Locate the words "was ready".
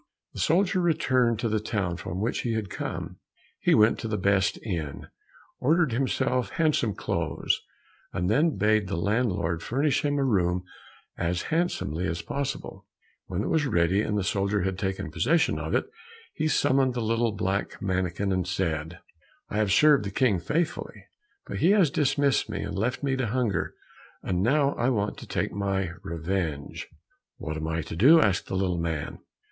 13.49-14.01